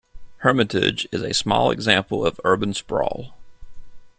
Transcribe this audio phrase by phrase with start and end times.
[0.37, 3.35] Hermitage is a small example of urban sprawl.